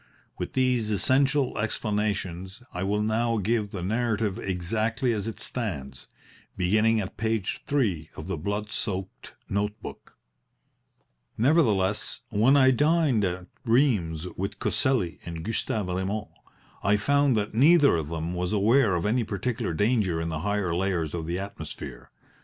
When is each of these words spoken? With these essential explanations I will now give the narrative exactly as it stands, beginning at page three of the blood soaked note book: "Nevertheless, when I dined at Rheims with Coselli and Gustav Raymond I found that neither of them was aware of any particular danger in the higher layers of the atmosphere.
With 0.39 0.53
these 0.53 0.89
essential 0.89 1.59
explanations 1.59 2.63
I 2.73 2.81
will 2.81 3.03
now 3.03 3.37
give 3.37 3.69
the 3.69 3.83
narrative 3.83 4.39
exactly 4.39 5.13
as 5.13 5.27
it 5.27 5.39
stands, 5.39 6.07
beginning 6.57 6.99
at 6.99 7.17
page 7.17 7.61
three 7.67 8.09
of 8.15 8.25
the 8.25 8.35
blood 8.35 8.71
soaked 8.71 9.33
note 9.47 9.79
book: 9.83 10.17
"Nevertheless, 11.37 12.21
when 12.31 12.57
I 12.57 12.71
dined 12.71 13.23
at 13.23 13.45
Rheims 13.63 14.25
with 14.35 14.57
Coselli 14.57 15.19
and 15.23 15.45
Gustav 15.45 15.85
Raymond 15.87 16.29
I 16.81 16.97
found 16.97 17.37
that 17.37 17.53
neither 17.53 17.95
of 17.97 18.07
them 18.09 18.33
was 18.33 18.53
aware 18.53 18.95
of 18.95 19.05
any 19.05 19.23
particular 19.23 19.75
danger 19.75 20.19
in 20.19 20.29
the 20.29 20.39
higher 20.39 20.73
layers 20.73 21.13
of 21.13 21.27
the 21.27 21.37
atmosphere. 21.37 22.09